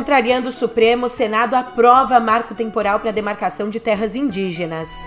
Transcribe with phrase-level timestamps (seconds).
[0.00, 5.06] Contrariando o Supremo, o Senado aprova marco temporal para demarcação de terras indígenas.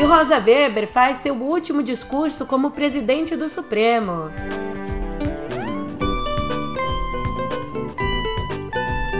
[0.00, 4.30] E Rosa Weber faz seu último discurso como presidente do Supremo.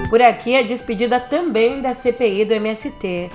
[0.09, 3.29] Por aqui a despedida também da CPI do MST.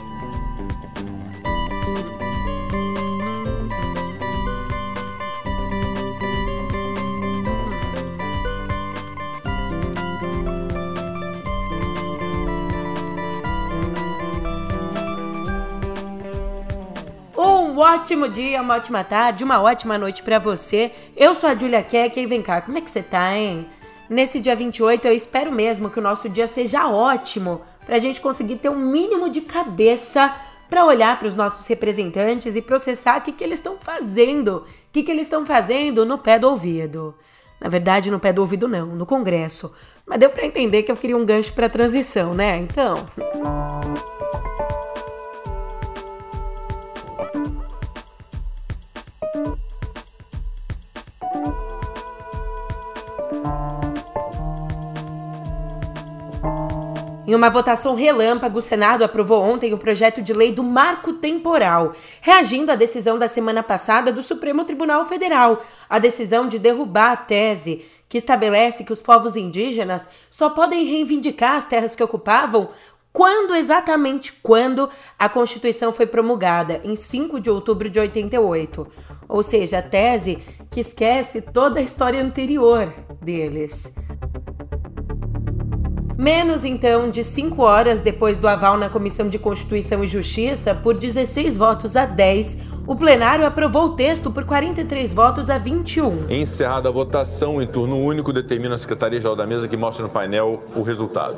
[17.94, 20.92] Ótimo dia, uma ótima tarde, uma ótima noite para você.
[21.16, 23.68] Eu sou a Julia Keck e vem cá, como é que você tá, hein?
[24.10, 28.20] Nesse dia 28, eu espero mesmo que o nosso dia seja ótimo, para a gente
[28.20, 30.34] conseguir ter um mínimo de cabeça
[30.72, 34.66] para olhar para os nossos representantes e processar o que, que eles estão fazendo, o
[34.92, 37.14] que, que eles estão fazendo no pé do ouvido.
[37.62, 39.72] Na verdade, no pé do ouvido não, no Congresso.
[40.04, 42.58] Mas deu para entender que eu queria um gancho para transição, né?
[42.58, 42.96] Então.
[57.34, 61.94] Em uma votação relâmpago, o Senado aprovou ontem o projeto de lei do marco temporal,
[62.22, 67.18] reagindo à decisão da semana passada do Supremo Tribunal Federal, a decisão de derrubar a
[67.18, 72.70] tese que estabelece que os povos indígenas só podem reivindicar as terras que ocupavam
[73.12, 78.88] quando exatamente quando a Constituição foi promulgada, em 5 de outubro de 88.
[79.28, 80.38] Ou seja, a tese
[80.70, 83.96] que esquece toda a história anterior deles.
[86.24, 90.94] Menos então de cinco horas depois do aval na Comissão de Constituição e Justiça, por
[90.94, 96.32] 16 votos a 10, o plenário aprovou o texto por 43 votos a 21.
[96.32, 100.64] Encerrada a votação, em turno único, determina a Secretaria-Geral da Mesa que mostra no painel
[100.74, 101.36] o resultado.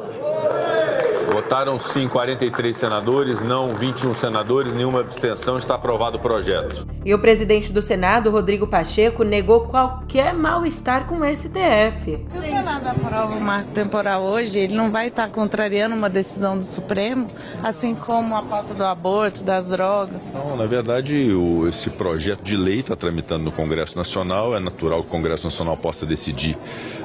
[1.36, 5.58] Votaram sim 43 senadores, não 21 senadores, nenhuma abstenção.
[5.58, 6.88] Está aprovado o projeto.
[7.04, 12.26] E o presidente do Senado, Rodrigo Pacheco, negou qualquer mal-estar com o STF.
[12.30, 16.58] Se o Senado aprova o marco temporal hoje, ele não vai estar contrariando uma decisão
[16.58, 17.28] do Supremo,
[17.62, 20.22] assim como a pauta do aborto, das drogas?
[20.34, 24.56] Não, na verdade, o, esse projeto de lei está tramitando no Congresso Nacional.
[24.56, 26.58] É natural que o Congresso Nacional possa decidir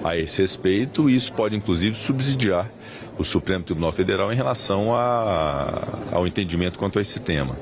[0.05, 2.71] a esse respeito e isso pode, inclusive, subsidiar
[3.19, 5.82] o Supremo Tribunal Federal em relação a,
[6.12, 7.56] ao entendimento quanto a esse tema.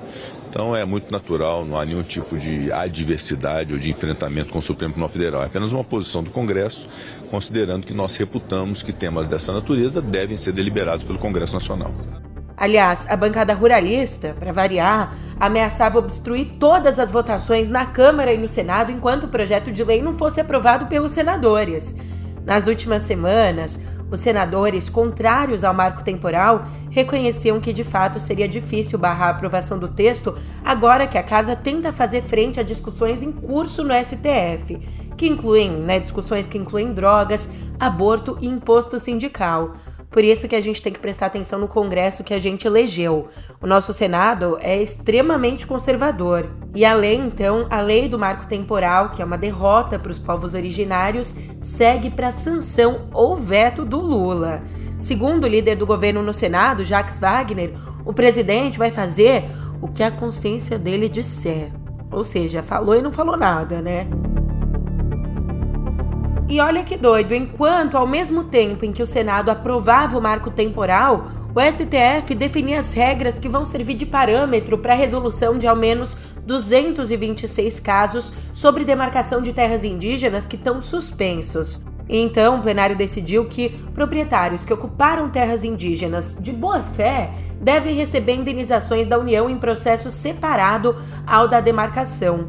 [0.48, 4.62] Então é muito natural, não há nenhum tipo de adversidade ou de enfrentamento com o
[4.62, 5.42] Supremo Tribunal Federal.
[5.42, 6.88] É apenas uma posição do Congresso,
[7.31, 11.92] considerando que nós reputamos que temas dessa natureza devem ser deliberados pelo Congresso Nacional.
[12.56, 18.48] Aliás, a bancada ruralista, para variar, ameaçava obstruir todas as votações na Câmara e no
[18.48, 21.94] Senado enquanto o projeto de lei não fosse aprovado pelos senadores.
[22.44, 23.78] Nas últimas semanas,
[24.10, 29.78] os senadores, contrários ao marco temporal, reconheciam que de fato seria difícil barrar a aprovação
[29.78, 34.78] do texto agora que a casa tenta fazer frente a discussões em curso no STF,
[35.16, 39.74] que incluem né, discussões que incluem drogas, aborto e imposto sindical.
[40.10, 43.28] Por isso que a gente tem que prestar atenção no Congresso que a gente elegeu.
[43.60, 46.48] O nosso Senado é extremamente conservador.
[46.74, 50.54] E além, então, a lei do marco temporal, que é uma derrota para os povos
[50.54, 54.62] originários, segue para sanção ou veto do Lula.
[54.98, 57.72] Segundo o líder do governo no Senado, Jacques Wagner,
[58.04, 59.44] o presidente vai fazer
[59.80, 61.70] o que a consciência dele disser.
[62.10, 64.08] Ou seja, falou e não falou nada, né?
[66.48, 70.50] E olha que doido, enquanto ao mesmo tempo em que o Senado aprovava o marco
[70.50, 75.66] temporal, o STF definia as regras que vão servir de parâmetro para a resolução de
[75.66, 76.16] ao menos
[76.47, 81.84] 226 casos sobre demarcação de terras indígenas que estão suspensos.
[82.08, 88.32] Então, o plenário decidiu que proprietários que ocuparam terras indígenas de boa fé devem receber
[88.32, 90.96] indenizações da União em processo separado
[91.26, 92.49] ao da demarcação.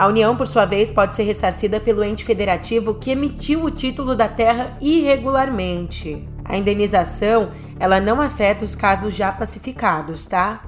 [0.00, 4.16] A União, por sua vez, pode ser ressarcida pelo ente federativo que emitiu o título
[4.16, 6.26] da terra irregularmente.
[6.42, 10.62] A indenização, ela não afeta os casos já pacificados, tá?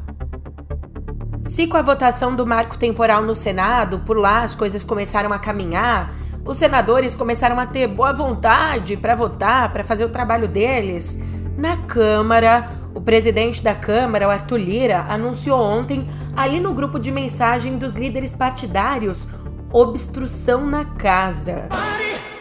[1.45, 5.39] Se com a votação do marco temporal no Senado, por lá as coisas começaram a
[5.39, 6.15] caminhar,
[6.45, 11.19] os senadores começaram a ter boa vontade para votar, para fazer o trabalho deles,
[11.57, 12.69] na Câmara,
[13.03, 16.07] o presidente da Câmara, o Arthur Lira, anunciou ontem,
[16.37, 19.27] ali no grupo de mensagem dos líderes partidários,
[19.73, 21.69] obstrução na casa.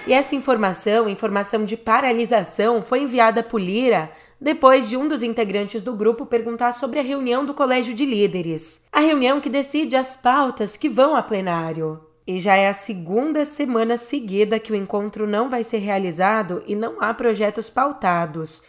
[0.06, 5.82] E essa informação, informação de paralisação, foi enviada por Lira depois de um dos integrantes
[5.82, 10.16] do grupo perguntar sobre a reunião do Colégio de Líderes, a reunião que decide as
[10.16, 12.00] pautas que vão a plenário.
[12.28, 16.76] E já é a segunda semana seguida que o encontro não vai ser realizado e
[16.76, 18.62] não há projetos pautados.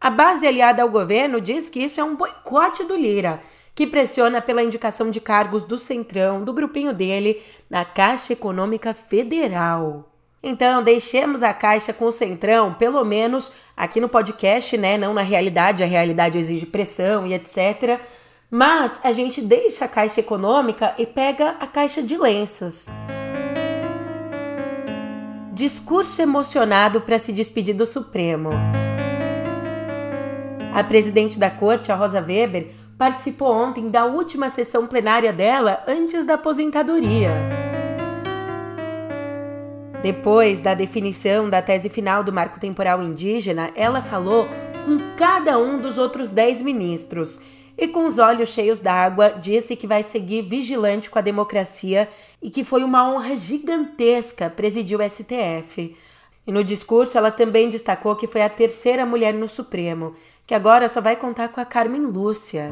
[0.00, 3.40] A base aliada ao governo diz que isso é um boicote do Lira,
[3.74, 10.08] que pressiona pela indicação de cargos do Centrão, do grupinho dele, na Caixa Econômica Federal.
[10.40, 14.96] Então, deixemos a Caixa com o Centrão, pelo menos aqui no podcast, né?
[14.96, 18.00] Não na realidade, a realidade exige pressão e etc.
[18.48, 22.86] Mas a gente deixa a Caixa Econômica e pega a Caixa de Lenços.
[25.52, 28.50] Discurso emocionado para se despedir do Supremo.
[30.72, 36.26] A presidente da corte, a Rosa Weber, participou ontem da última sessão plenária dela antes
[36.26, 37.30] da aposentadoria.
[40.02, 44.46] Depois da definição da tese final do marco temporal indígena, ela falou
[44.84, 47.40] com cada um dos outros dez ministros
[47.76, 52.08] e, com os olhos cheios d'água, disse que vai seguir vigilante com a democracia
[52.42, 55.96] e que foi uma honra gigantesca presidir o STF.
[56.46, 60.14] E no discurso, ela também destacou que foi a terceira mulher no Supremo,
[60.48, 62.70] que agora só vai contar com a Carmen Lúcia.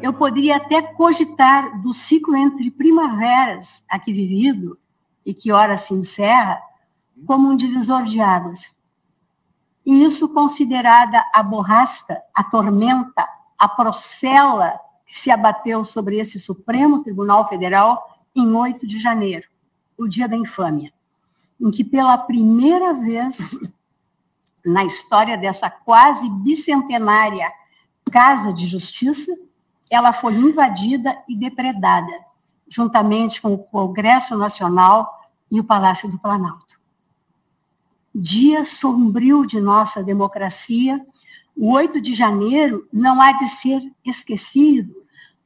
[0.00, 4.78] Eu poderia até cogitar do ciclo entre primaveras aqui vivido
[5.26, 6.58] e que ora se encerra
[7.26, 8.80] como um divisor de águas.
[9.84, 13.28] E isso considerada a borrasca, a tormenta,
[13.58, 19.46] a procela que se abateu sobre esse Supremo Tribunal Federal em 8 de janeiro,
[19.98, 20.90] o dia da infâmia
[21.60, 23.58] em que pela primeira vez
[24.64, 27.50] na história dessa quase bicentenária
[28.10, 29.36] Casa de Justiça,
[29.90, 32.12] ela foi invadida e depredada,
[32.68, 35.20] juntamente com o Congresso Nacional
[35.50, 36.78] e o Palácio do Planalto.
[38.14, 41.04] Dia sombrio de nossa democracia,
[41.56, 44.94] o 8 de janeiro não há de ser esquecido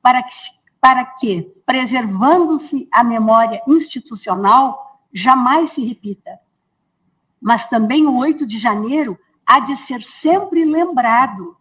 [0.00, 0.34] para que,
[0.80, 6.38] para que preservando-se a memória institucional, jamais se repita.
[7.42, 11.56] Mas também o 8 de janeiro há de ser sempre lembrado,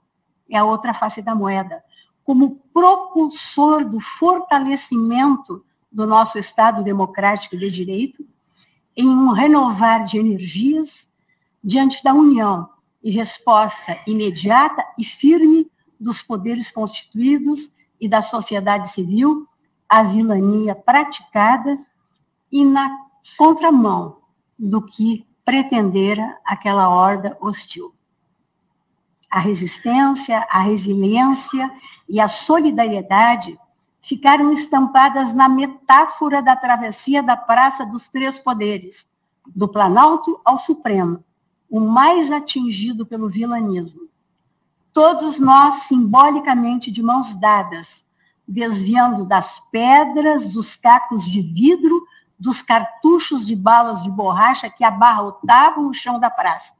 [0.48, 1.84] é a outra face da moeda,
[2.24, 8.24] como propulsor do fortalecimento do nosso Estado democrático de direito,
[8.96, 11.12] em um renovar de energias
[11.64, 12.70] diante da união
[13.04, 19.48] e resposta imediata e firme dos poderes constituídos e da sociedade civil
[19.90, 21.78] à vilania praticada
[22.52, 23.00] e na
[23.38, 24.18] contramão
[24.58, 27.94] do que pretendera aquela horda hostil.
[29.30, 31.72] A resistência, a resiliência
[32.08, 33.58] e a solidariedade
[34.02, 39.10] ficaram estampadas na metáfora da travessia da Praça dos Três Poderes,
[39.56, 41.24] do Planalto ao Supremo,
[41.70, 44.02] o mais atingido pelo vilanismo.
[44.92, 48.06] Todos nós, simbolicamente de mãos dadas,
[48.46, 52.04] desviando das pedras, dos cacos de vidro
[52.42, 56.74] dos cartuchos de balas de borracha que abarrotavam o chão da praça.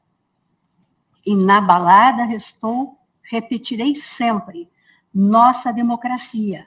[1.24, 4.68] Inabalada restou, repetirei sempre,
[5.14, 6.66] nossa democracia,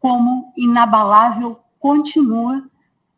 [0.00, 2.68] como inabalável continua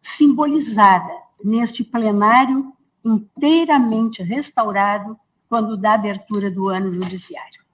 [0.02, 1.10] simbolizada
[1.42, 2.70] neste plenário
[3.02, 5.18] inteiramente restaurado
[5.48, 7.64] quando da abertura do ano judiciário.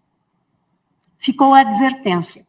[1.18, 2.46] Ficou a advertência.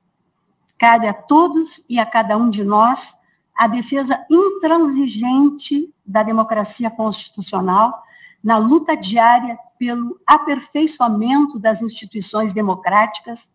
[0.78, 3.18] Cabe a todos e a cada um de nós
[3.56, 8.04] a defesa intransigente da democracia constitucional
[8.44, 13.54] na luta diária pelo aperfeiçoamento das instituições democráticas,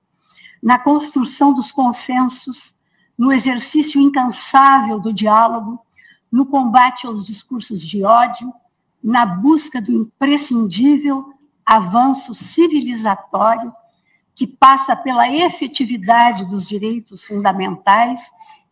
[0.63, 2.75] na construção dos consensos,
[3.17, 5.79] no exercício incansável do diálogo,
[6.33, 8.53] no combate aos discursos de ódio,
[9.03, 11.33] na busca do imprescindível
[11.65, 13.73] avanço civilizatório
[14.35, 18.31] que passa pela efetividade dos direitos fundamentais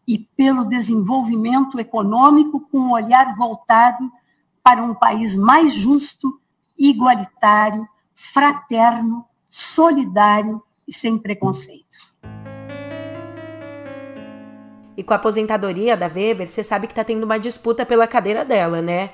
[0.08, 4.10] e pelo desenvolvimento econômico com um olhar voltado
[4.64, 6.40] para um país mais justo,
[6.78, 12.18] igualitário, fraterno, solidário e sem preconceitos.
[14.96, 18.46] E com a aposentadoria da Weber, você sabe que está tendo uma disputa pela cadeira
[18.46, 19.10] dela, né?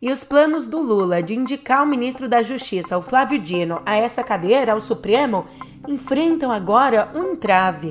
[0.00, 3.96] E os planos do Lula de indicar o ministro da Justiça, o Flávio Dino, a
[3.96, 5.44] essa cadeira, ao Supremo,
[5.86, 7.90] enfrentam agora um entrave.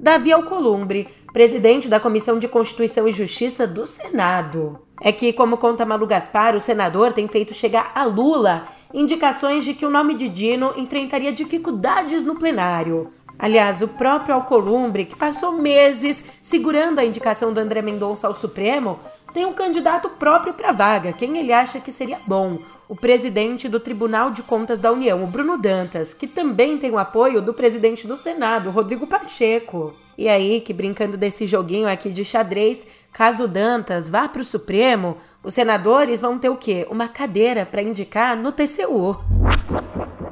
[0.00, 4.80] Davi Alcolumbre, presidente da Comissão de Constituição e Justiça do Senado.
[5.00, 9.72] É que, como conta Malu Gaspar, o senador tem feito chegar a Lula indicações de
[9.72, 13.12] que o nome de Dino enfrentaria dificuldades no plenário.
[13.38, 18.98] Aliás, o próprio Alcolumbre, que passou meses segurando a indicação do André Mendonça ao Supremo,
[19.32, 22.58] tem um candidato próprio para a vaga, quem ele acha que seria bom,
[22.88, 26.98] o presidente do Tribunal de Contas da União, o Bruno Dantas, que também tem o
[26.98, 29.94] apoio do presidente do Senado, Rodrigo Pacheco.
[30.20, 35.16] E aí, que brincando desse joguinho aqui de xadrez, caso Dantas vá para o Supremo,
[35.42, 36.86] os senadores vão ter o quê?
[36.90, 39.16] Uma cadeira para indicar no TCU.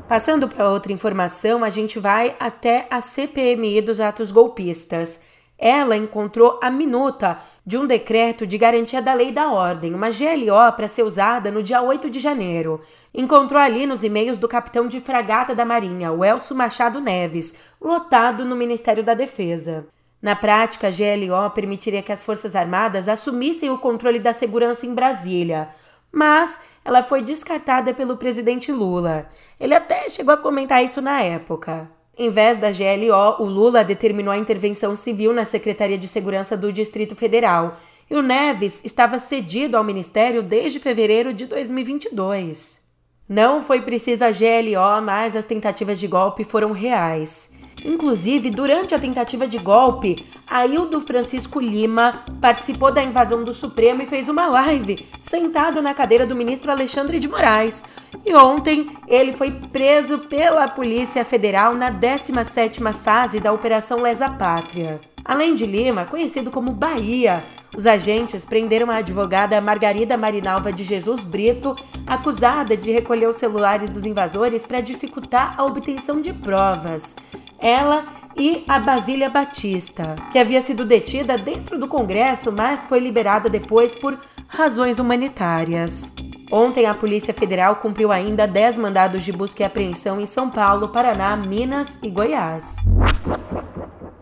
[0.07, 5.23] Passando para outra informação, a gente vai até a CPMI dos atos golpistas.
[5.59, 10.73] Ela encontrou a minuta de um decreto de garantia da lei da ordem, uma GLO
[10.77, 12.81] para ser usada no dia 8 de janeiro.
[13.13, 18.45] Encontrou ali nos e-mails do capitão de fragata da Marinha, o Elcio Machado Neves, lotado
[18.45, 19.87] no Ministério da Defesa.
[20.23, 24.95] Na prática, a GLO permitiria que as Forças Armadas assumissem o controle da segurança em
[24.95, 25.69] Brasília,
[26.11, 29.29] mas ela foi descartada pelo presidente Lula.
[29.59, 31.98] Ele até chegou a comentar isso na época.
[32.19, 36.73] Em vez da GLO, o Lula determinou a intervenção civil na Secretaria de Segurança do
[36.73, 37.79] Distrito Federal,
[38.11, 42.83] e o Neves estava cedido ao ministério desde fevereiro de 2022.
[43.29, 47.57] Não foi precisa a GLO, mas as tentativas de golpe foram reais.
[47.85, 54.07] Inclusive, durante a tentativa de golpe, Aildo Francisco Lima participou da invasão do Supremo e
[54.07, 57.85] fez uma live sentado na cadeira do ministro Alexandre de Moraes.
[58.25, 65.01] E ontem ele foi preso pela Polícia Federal na 17ª fase da Operação Lesa Pátria.
[65.29, 67.45] Além de Lima, conhecido como Bahia,
[67.77, 73.91] os agentes prenderam a advogada Margarida Marinalva de Jesus Brito, acusada de recolher os celulares
[73.91, 77.15] dos invasores para dificultar a obtenção de provas.
[77.59, 78.07] Ela
[78.39, 83.95] e a Basília Batista, que havia sido detida dentro do Congresso, mas foi liberada depois
[83.95, 86.15] por razões humanitárias.
[86.51, 90.89] Ontem, a Polícia Federal cumpriu ainda 10 mandados de busca e apreensão em São Paulo,
[90.89, 92.77] Paraná, Minas e Goiás.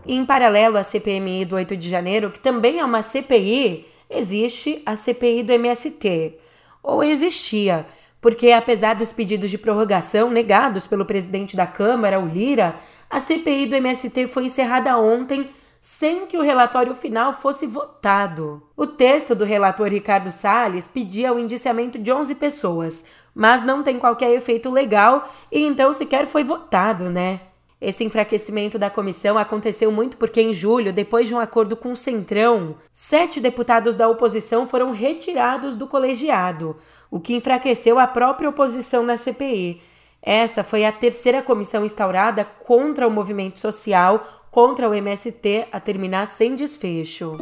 [0.07, 4.81] E em paralelo à CPMI do 8 de janeiro, que também é uma CPI, existe
[4.85, 6.39] a CPI do MST.
[6.81, 7.85] Ou existia,
[8.21, 12.75] porque apesar dos pedidos de prorrogação negados pelo presidente da Câmara, o Lira,
[13.09, 15.49] a CPI do MST foi encerrada ontem
[15.81, 18.63] sem que o relatório final fosse votado.
[18.75, 23.99] O texto do relator Ricardo Salles pedia o indiciamento de 11 pessoas, mas não tem
[23.99, 27.41] qualquer efeito legal e então sequer foi votado, né?
[27.79, 31.95] Esse enfraquecimento da comissão aconteceu muito porque, em julho, depois de um acordo com o
[31.95, 36.75] Centrão, sete deputados da oposição foram retirados do colegiado,
[37.11, 39.79] o que enfraqueceu a própria oposição na CPI.
[40.23, 46.27] Essa foi a terceira comissão instaurada contra o movimento social, contra o MST, a terminar
[46.27, 47.37] sem desfecho.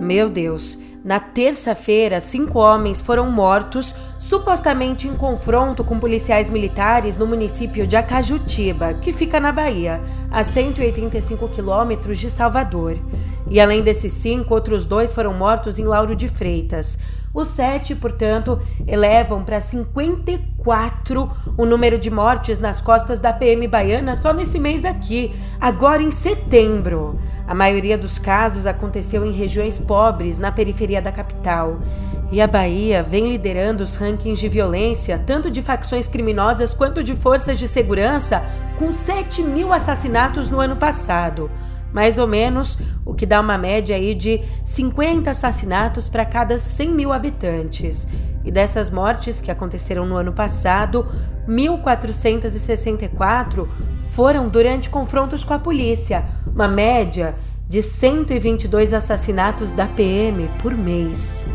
[0.00, 0.87] Meu Deus!
[1.04, 7.96] Na terça-feira, cinco homens foram mortos, supostamente em confronto com policiais militares no município de
[7.96, 10.00] Acajutiba, que fica na Bahia,
[10.30, 12.98] a 185 quilômetros de Salvador.
[13.48, 16.98] E além desses cinco, outros dois foram mortos em Lauro de Freitas.
[17.32, 24.16] Os sete, portanto, elevam para 54 o número de mortes nas costas da PM baiana
[24.16, 27.18] só nesse mês aqui, agora em setembro.
[27.48, 31.80] A maioria dos casos aconteceu em regiões pobres, na periferia da capital.
[32.30, 37.16] E a Bahia vem liderando os rankings de violência, tanto de facções criminosas quanto de
[37.16, 38.44] forças de segurança,
[38.78, 41.50] com 7 mil assassinatos no ano passado
[41.92, 46.88] mais ou menos o que dá uma média aí de 50 assassinatos para cada 100
[46.90, 48.08] mil habitantes.
[48.44, 51.06] E dessas mortes que aconteceram no ano passado,
[51.48, 53.68] 1.464
[54.10, 56.24] foram durante confrontos com a polícia,
[56.58, 57.36] uma média
[57.68, 61.46] de 122 assassinatos da PM por mês.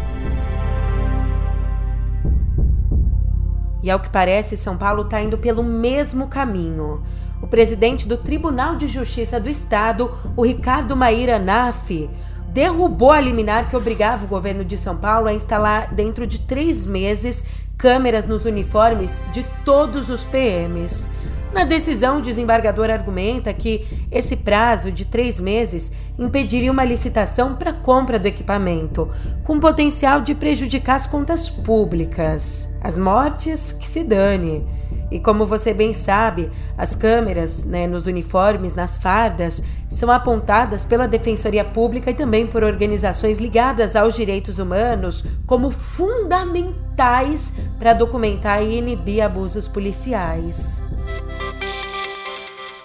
[3.84, 7.04] E ao que parece, São Paulo está indo pelo mesmo caminho
[7.42, 12.10] o presidente do Tribunal de Justiça do Estado, o Ricardo Maíra Naf,
[12.48, 16.86] derrubou a liminar que obrigava o governo de São Paulo a instalar, dentro de três
[16.86, 17.46] meses,
[17.78, 21.10] câmeras nos uniformes de todos os PMs.
[21.54, 27.72] Na decisão, o desembargador argumenta que esse prazo de três meses impediria uma licitação para
[27.72, 29.08] compra do equipamento,
[29.44, 32.76] com potencial de prejudicar as contas públicas.
[32.82, 34.66] As mortes, que se dane.
[35.12, 41.08] E como você bem sabe, as câmeras né, nos uniformes, nas fardas, são apontadas pela
[41.08, 48.80] Defensoria Pública e também por organizações ligadas aos direitos humanos como fundamentais para documentar e
[48.80, 50.82] inibir abusos policiais.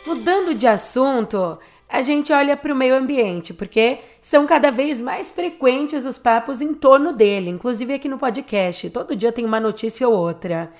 [0.08, 5.30] Mudando de assunto, a gente olha para o meio ambiente, porque são cada vez mais
[5.30, 8.88] frequentes os papos em torno dele, inclusive aqui no podcast.
[8.88, 10.72] Todo dia tem uma notícia ou outra.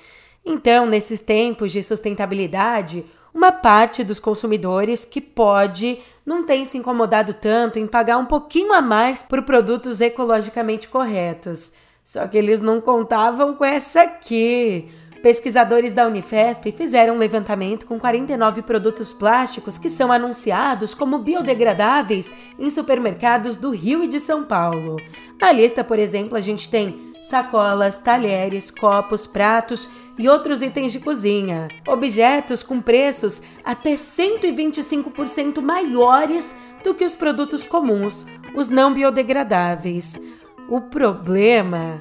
[0.43, 7.35] Então, nesses tempos de sustentabilidade, uma parte dos consumidores que pode não tem se incomodado
[7.35, 11.73] tanto em pagar um pouquinho a mais por produtos ecologicamente corretos.
[12.03, 14.89] Só que eles não contavam com essa aqui.
[15.21, 22.33] Pesquisadores da Unifesp fizeram um levantamento com 49 produtos plásticos que são anunciados como biodegradáveis
[22.57, 24.95] em supermercados do Rio e de São Paulo.
[25.39, 30.99] Na lista, por exemplo, a gente tem sacolas, talheres, copos, pratos e outros itens de
[30.99, 31.67] cozinha.
[31.85, 40.19] Objetos com preços até 125% maiores do que os produtos comuns, os não biodegradáveis.
[40.69, 41.99] O problema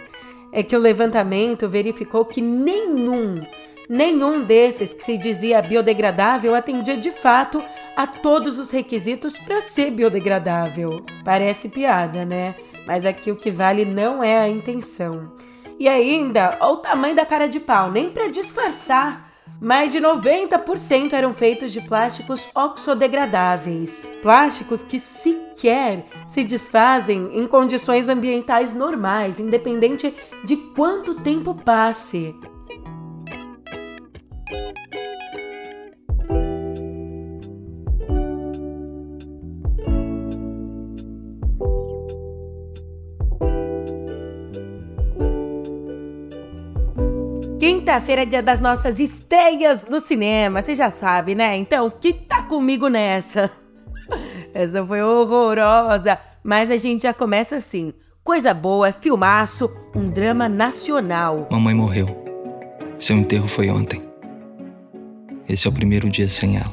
[0.52, 3.40] é que o levantamento verificou que nenhum,
[3.88, 7.62] nenhum desses que se dizia biodegradável atendia de fato
[7.97, 11.05] a todos os requisitos para ser biodegradável.
[11.25, 12.55] Parece piada, né?
[12.87, 15.33] Mas aqui o que vale não é a intenção.
[15.78, 19.28] E ainda, olha o tamanho da cara de pau, nem para disfarçar
[19.61, 28.09] mais de 90% eram feitos de plásticos oxodegradáveis, plásticos que sequer se desfazem em condições
[28.09, 32.37] ambientais normais, independente de quanto tempo passe.
[47.69, 51.55] Quinta-feira é dia das nossas esteias no cinema, você já sabe, né?
[51.55, 53.51] Então, que tá comigo nessa?
[54.55, 57.93] Essa foi horrorosa, mas a gente já começa assim.
[58.25, 61.47] Coisa boa, filmaço, um drama nacional.
[61.51, 62.07] Mamãe morreu.
[62.99, 64.03] Seu enterro foi ontem.
[65.47, 66.73] Esse é o primeiro dia sem ela.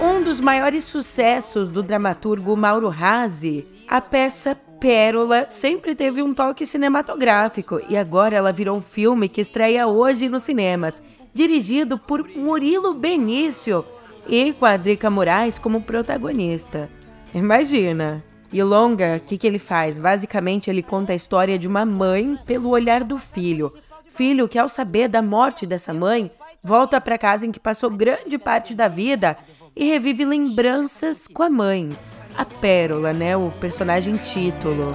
[0.00, 6.66] Um dos maiores sucessos do dramaturgo Mauro Razzi, a peça Pérola sempre teve um toque
[6.66, 12.92] cinematográfico e agora ela virou um filme que estreia hoje nos cinemas, dirigido por Murilo
[12.92, 13.82] Benício
[14.28, 16.90] e com a Drica Moraes como protagonista.
[17.34, 18.22] Imagina!
[18.52, 19.96] E o longa, o que, que ele faz?
[19.96, 23.72] Basicamente, ele conta a história de uma mãe pelo olhar do filho.
[24.06, 26.30] Filho que, ao saber da morte dessa mãe,
[26.62, 29.38] volta para casa em que passou grande parte da vida
[29.74, 31.96] e revive lembranças com a mãe
[32.36, 33.36] a Pérola, né?
[33.36, 34.94] O personagem título.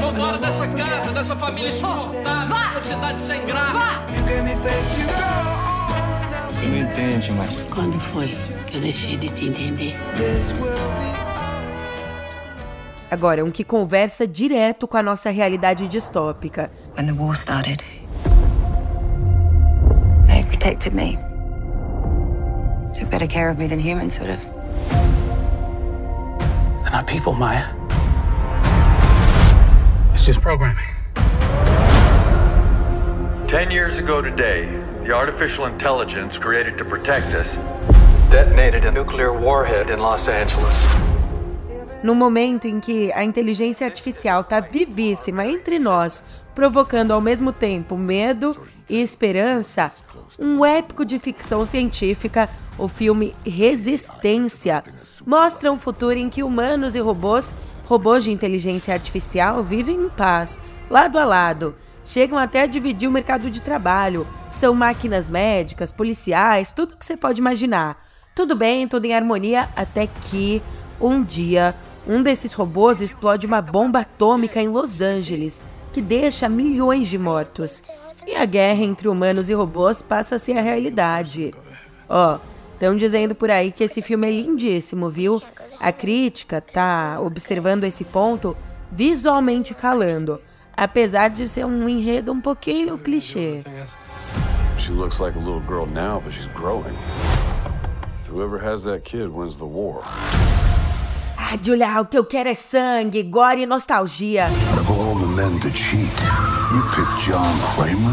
[0.00, 4.02] Vambora dessa casa, dessa família insuportável, dessa cidade sem graça.
[6.50, 7.62] Você não entende, mas.
[7.70, 9.96] Quando foi que eu deixei de te entender?
[13.10, 16.70] Agora, um que conversa direto com a nossa realidade distópica.
[16.96, 17.82] When the war started,
[20.26, 21.18] they protected me.
[22.98, 24.57] Took better care of me than humans would have.
[26.88, 27.66] They're not people, Maya.
[30.14, 30.82] It's just programming.
[33.46, 34.64] Ten years ago today,
[35.04, 37.56] the artificial intelligence created to protect us
[38.30, 41.07] detonated a nuclear warhead in Los Angeles.
[42.02, 46.22] No momento em que a inteligência artificial está vivíssima entre nós,
[46.54, 48.56] provocando ao mesmo tempo medo
[48.88, 49.90] e esperança,
[50.38, 54.84] um épico de ficção científica o filme Resistência
[55.26, 57.52] mostra um futuro em que humanos e robôs,
[57.84, 61.74] robôs de inteligência artificial, vivem em paz, lado a lado.
[62.04, 64.26] Chegam até a dividir o mercado de trabalho.
[64.48, 68.02] São máquinas médicas, policiais, tudo que você pode imaginar.
[68.34, 70.62] Tudo bem, tudo em harmonia, até que
[71.00, 71.74] um dia
[72.08, 77.82] um desses robôs explode uma bomba atômica em Los Angeles, que deixa milhões de mortos.
[78.26, 81.54] E a guerra entre humanos e robôs passa a ser a realidade.
[82.08, 85.42] Ó, oh, Estão dizendo por aí que esse filme é lindíssimo, viu?
[85.80, 88.56] A crítica tá observando esse ponto
[88.92, 90.40] visualmente falando,
[90.76, 93.64] apesar de ser um enredo um pouquinho clichê.
[94.78, 96.94] She looks like a little girl now, but she's growing.
[98.30, 100.04] Whoever has that kid wins the war.
[101.40, 104.46] Ah, Julia, o que eu quero é sangue, gore e nostalgia.
[104.46, 106.02] Out of all the men to cheat,
[106.72, 108.12] you pick John Kramer?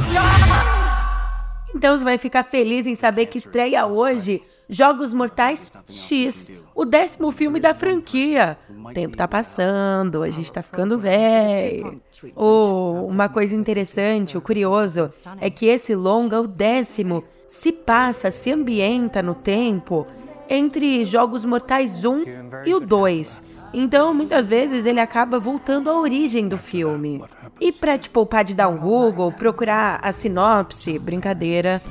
[1.73, 7.31] Então você vai ficar feliz em saber que estreia hoje Jogos Mortais X, o décimo
[7.31, 8.57] filme da franquia.
[8.69, 11.99] O tempo tá passando, a gente tá ficando velho.
[12.35, 15.09] Oh, uma coisa interessante, o curioso,
[15.41, 20.05] é que esse longa, o décimo, se passa, se ambienta no tempo
[20.49, 22.23] entre Jogos Mortais 1
[22.65, 23.55] e o 2.
[23.73, 27.21] Então, muitas vezes ele acaba voltando à origem do filme.
[27.59, 31.81] E para te poupar de dar um Google, procurar a sinopse, brincadeira,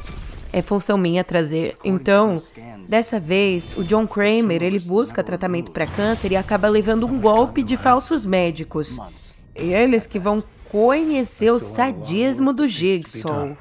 [0.53, 1.77] é função minha trazer.
[1.85, 2.37] Então,
[2.89, 7.63] dessa vez, o John Kramer, ele busca tratamento para câncer e acaba levando um golpe
[7.63, 8.99] de falsos médicos.
[9.55, 13.57] Eles que vão conhecer o sadismo do Jigsaw.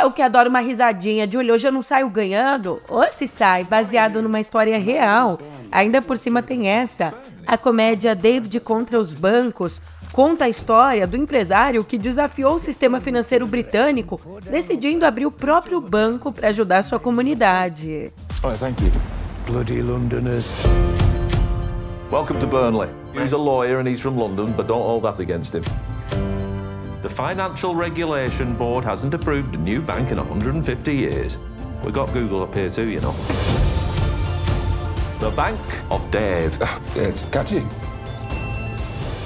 [0.00, 2.80] Eu que adoro uma risadinha de olho, hoje eu não saio ganhando?
[2.88, 5.40] Ou se sai, baseado numa história real.
[5.72, 7.12] Ainda por cima tem essa.
[7.44, 9.82] A comédia David contra os bancos
[10.12, 15.80] conta a história do empresário que desafiou o sistema financeiro britânico, decidindo abrir o próprio
[15.80, 18.12] banco para ajudar sua comunidade.
[18.44, 18.92] Oh, thank you.
[19.48, 20.46] Bloody Londoners.
[22.10, 22.88] Welcome to Burnley.
[23.14, 25.64] He's a lawyer and he's from London, but don't hold that against him.
[27.00, 31.38] The Financial Regulation Board hasn't approved a new bank in 150 years.
[31.84, 33.14] We got Google up here too, you know.
[35.20, 35.60] The Bank
[35.92, 36.58] of Dave.
[36.96, 37.62] It's catchy.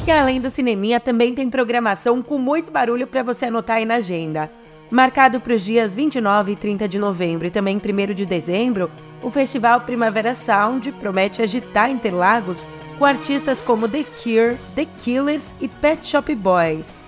[0.07, 3.95] E além do cineminha, também tem programação com muito barulho para você anotar aí na
[3.95, 4.51] agenda.
[4.91, 8.91] Marcado para os dias 29 e 30 de novembro e também 1 de dezembro,
[9.23, 12.67] o Festival Primavera Sound promete agitar Interlagos
[12.99, 17.01] com artistas como The Cure, The Killers e Pet Shop Boys.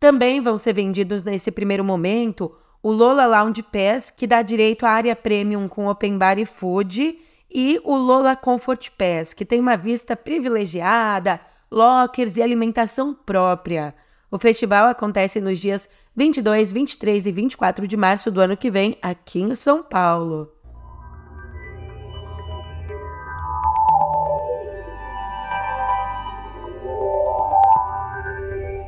[0.00, 4.90] Também vão ser vendidos nesse primeiro momento o Lola Lounge Pass, que dá direito à
[4.90, 7.18] área premium com open bar e food,
[7.50, 11.40] e o Lola Comfort Pass, que tem uma vista privilegiada,
[11.70, 13.94] lockers e alimentação própria.
[14.30, 18.98] O festival acontece nos dias 22, 23 e 24 de março do ano que vem,
[19.00, 20.52] aqui em São Paulo.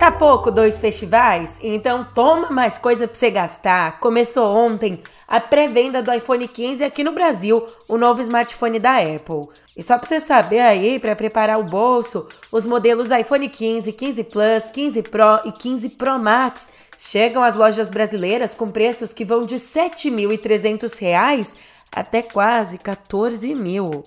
[0.00, 1.58] Tá pouco dois festivais?
[1.62, 4.00] Então toma mais coisa pra você gastar.
[4.00, 9.48] Começou ontem a pré-venda do iPhone 15 aqui no Brasil, o novo smartphone da Apple.
[9.76, 14.24] E só pra você saber aí, para preparar o bolso, os modelos iPhone 15, 15
[14.24, 19.42] Plus, 15 Pro e 15 Pro Max chegam às lojas brasileiras com preços que vão
[19.42, 21.60] de R$ 7.300
[21.94, 24.02] até quase 14 mil.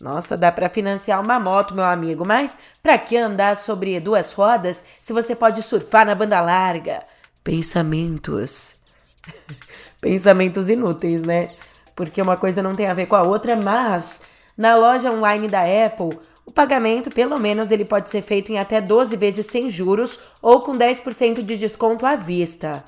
[0.00, 4.84] Nossa, dá para financiar uma moto, meu amigo, mas para que andar sobre duas rodas
[5.00, 7.02] se você pode surfar na banda larga?
[7.42, 8.76] Pensamentos.
[10.02, 11.46] Pensamentos inúteis, né?
[11.94, 14.22] Porque uma coisa não tem a ver com a outra, mas
[14.58, 18.80] na loja online da Apple, o pagamento, pelo menos, ele pode ser feito em até
[18.80, 22.84] 12 vezes sem juros ou com 10% de desconto à vista.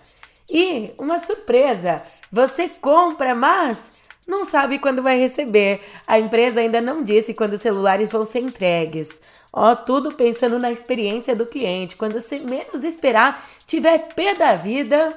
[0.50, 3.92] E uma surpresa, você compra, mas
[4.26, 5.80] não sabe quando vai receber.
[6.08, 9.22] A empresa ainda não disse quando os celulares vão ser entregues.
[9.52, 11.94] Ó, oh, tudo pensando na experiência do cliente.
[11.94, 15.16] Quando você menos esperar, tiver pé da vida,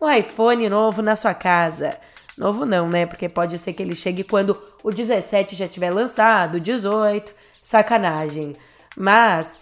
[0.00, 1.96] o iPhone novo na sua casa.
[2.36, 3.04] Novo não, né?
[3.04, 8.54] Porque pode ser que ele chegue quando o 17 já tiver lançado, o 18, sacanagem.
[8.96, 9.60] Mas,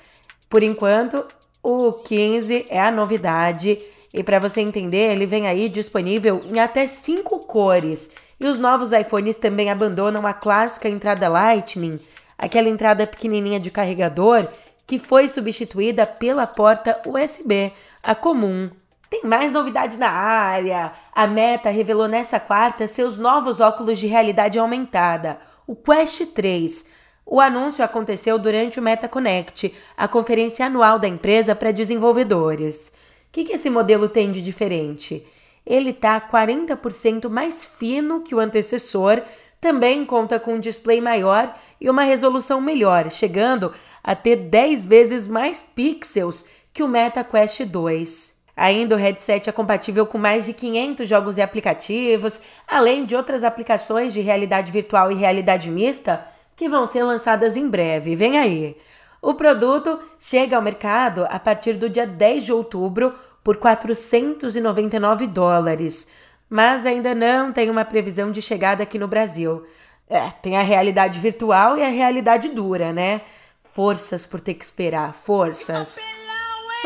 [0.49, 1.25] por enquanto,
[1.63, 3.79] o 15 é a novidade.
[4.13, 8.11] E para você entender, ele vem aí disponível em até cinco cores.
[8.39, 11.99] E os novos iPhones também abandonam a clássica entrada Lightning,
[12.37, 14.47] aquela entrada pequenininha de carregador
[14.87, 17.73] que foi substituída pela porta USB,
[18.03, 18.71] a comum.
[19.09, 20.93] Tem mais novidade na área.
[21.15, 26.91] A Meta revelou nessa quarta seus novos óculos de realidade aumentada, o Quest 3.
[27.25, 32.93] O anúncio aconteceu durante o Meta Connect, a conferência anual da empresa para desenvolvedores.
[33.29, 35.27] O que, que esse modelo tem de diferente?
[35.67, 39.21] ele está 40% mais fino que o antecessor,
[39.61, 45.27] também conta com um display maior e uma resolução melhor, chegando a ter 10 vezes
[45.27, 48.36] mais pixels que o Meta Quest 2.
[48.57, 53.45] Ainda o headset é compatível com mais de 500 jogos e aplicativos, além de outras
[53.45, 58.17] aplicações de realidade virtual e realidade mista que vão ser lançadas em breve.
[58.17, 58.77] Vem aí!
[59.21, 63.15] O produto chega ao mercado a partir do dia 10 de outubro
[63.45, 66.11] por 499 dólares,
[66.49, 69.65] mas ainda não tem uma previsão de chegada aqui no Brasil.
[70.09, 73.21] É, tem a realidade virtual e a realidade dura, né?
[73.65, 75.99] Forças por ter que esperar, forças.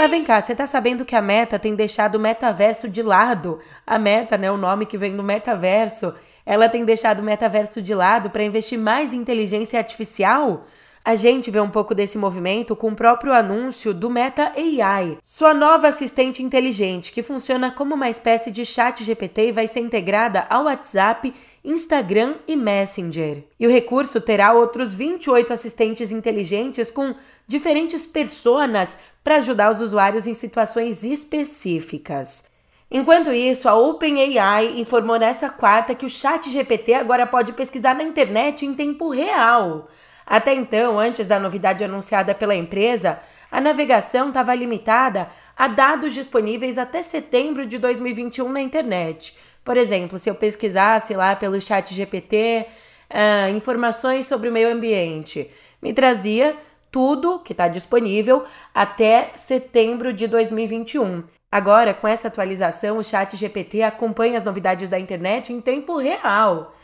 [0.01, 3.59] Mas vem cá, você tá sabendo que a Meta tem deixado o metaverso de lado?
[3.87, 6.15] A Meta, né, o nome que vem do metaverso,
[6.47, 10.65] ela tem deixado o metaverso de lado para investir mais em inteligência artificial?
[11.05, 15.53] A gente vê um pouco desse movimento com o próprio anúncio do Meta AI, sua
[15.53, 20.47] nova assistente inteligente, que funciona como uma espécie de chat GPT e vai ser integrada
[20.49, 23.45] ao WhatsApp, Instagram e Messenger.
[23.59, 27.15] E o recurso terá outros 28 assistentes inteligentes com
[27.47, 32.49] diferentes personas para ajudar os usuários em situações específicas.
[32.91, 38.03] Enquanto isso, a OpenAI informou nessa quarta que o Chat GPT agora pode pesquisar na
[38.03, 39.89] internet em tempo real.
[40.27, 46.79] Até então, antes da novidade anunciada pela empresa, a navegação estava limitada a dados disponíveis
[46.79, 49.37] até setembro de 2021 na internet.
[49.65, 52.67] Por exemplo, se eu pesquisasse lá pelo chat GPT
[53.11, 55.51] uh, informações sobre o meio ambiente,
[55.83, 56.57] me trazia
[56.90, 61.22] tudo que está disponível até setembro de 2021.
[61.50, 66.74] Agora, com essa atualização, o chat GPT acompanha as novidades da internet em tempo real.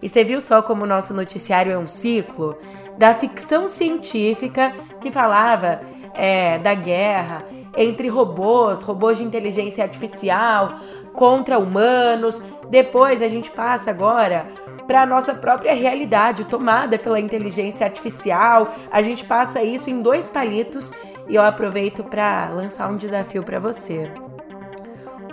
[0.00, 2.56] E você viu só como o nosso noticiário é um ciclo?
[2.98, 5.80] Da ficção científica que falava
[6.14, 7.44] é, da guerra
[7.76, 10.78] entre robôs, robôs de inteligência artificial
[11.12, 12.42] contra humanos.
[12.68, 14.46] Depois a gente passa agora
[14.86, 18.74] para a nossa própria realidade, tomada pela inteligência artificial.
[18.90, 20.92] A gente passa isso em dois palitos
[21.28, 24.10] e eu aproveito para lançar um desafio para você.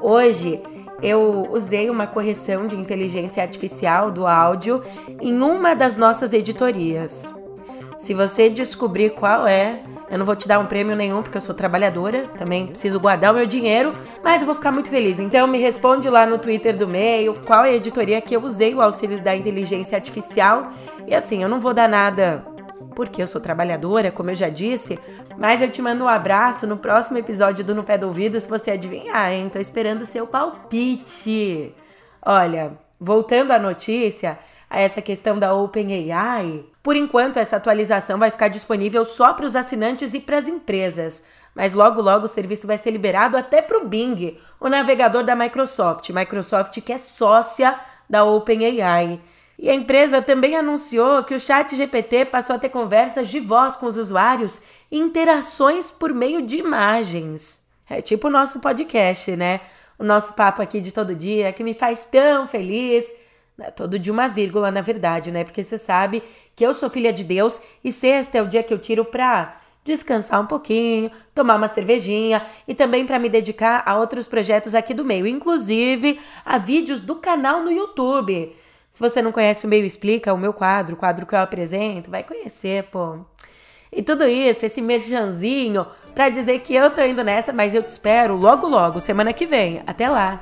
[0.02, 0.62] Hoje
[1.02, 4.82] eu usei uma correção de inteligência artificial do áudio
[5.20, 7.34] em uma das nossas editorias.
[7.98, 11.42] Se você descobrir qual é, eu não vou te dar um prêmio nenhum porque eu
[11.42, 13.94] sou trabalhadora, também preciso guardar o meu dinheiro,
[14.24, 15.20] mas eu vou ficar muito feliz.
[15.20, 18.74] Então me responde lá no Twitter do meio qual é a editoria que eu usei
[18.74, 20.72] o auxílio da inteligência artificial.
[21.06, 22.44] E assim, eu não vou dar nada
[22.96, 25.00] porque eu sou trabalhadora, como eu já disse,
[25.38, 28.50] mas eu te mando um abraço no próximo episódio do No Pé do Ouvido se
[28.50, 29.48] você adivinhar, hein?
[29.48, 31.74] Tô esperando o seu palpite.
[32.26, 34.38] Olha, voltando à notícia,
[34.70, 39.56] a essa questão da OpenAI, por enquanto essa atualização vai ficar disponível só para os
[39.56, 41.26] assinantes e para as empresas.
[41.56, 45.36] Mas logo logo o serviço vai ser liberado até para o Bing, o navegador da
[45.36, 46.10] Microsoft.
[46.12, 47.80] Microsoft que é sócia
[48.10, 49.20] da OpenAI.
[49.58, 53.76] E a empresa também anunciou que o Chat GPT passou a ter conversas de voz
[53.76, 57.68] com os usuários e interações por meio de imagens.
[57.90, 59.60] É tipo o nosso podcast, né?
[59.98, 63.14] O nosso papo aqui de todo dia que me faz tão feliz.
[63.60, 65.44] É todo de uma vírgula, na verdade, né?
[65.44, 66.24] Porque você sabe
[66.56, 69.60] que eu sou filha de Deus e sexta é o dia que eu tiro pra
[69.84, 74.94] descansar um pouquinho, tomar uma cervejinha e também para me dedicar a outros projetos aqui
[74.94, 78.56] do meio, inclusive a vídeos do canal no YouTube.
[78.92, 82.10] Se você não conhece o Meio Explica, o meu quadro, o quadro que eu apresento,
[82.10, 83.20] vai conhecer, pô.
[83.92, 87.90] E tudo isso, esse merchanzinho, pra dizer que eu tô indo nessa, mas eu te
[87.90, 89.82] espero logo logo, semana que vem.
[89.86, 90.40] Até lá!